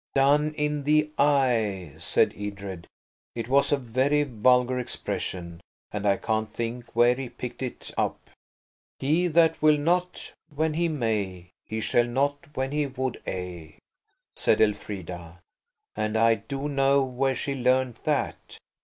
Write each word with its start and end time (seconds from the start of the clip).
"Done 0.15 0.55
in 0.55 0.83
the 0.83 1.11
eye!" 1.19 1.93
said 1.99 2.33
Edred. 2.35 2.87
It 3.35 3.47
was 3.47 3.71
a 3.71 3.77
very 3.77 4.23
vulgar 4.23 4.79
expression, 4.79 5.61
and 5.91 6.07
I 6.07 6.17
can't 6.17 6.51
think 6.51 6.95
where 6.95 7.13
he 7.13 7.29
picked 7.29 7.61
it 7.61 7.91
up. 7.99 8.31
"'He 8.97 9.27
that 9.27 9.61
will 9.61 9.77
not 9.77 10.33
when 10.55 10.73
he 10.73 10.87
may, 10.87 11.51
He 11.67 11.81
shall 11.81 12.07
not 12.07 12.47
when 12.55 12.71
he 12.71 12.87
would–a,'" 12.87 13.77
said 14.35 14.59
Elfrida–and 14.59 16.17
I 16.17 16.33
do 16.33 16.67
know 16.67 17.03
where 17.03 17.35
she 17.35 17.53
learned 17.53 17.99
that. 18.03 18.57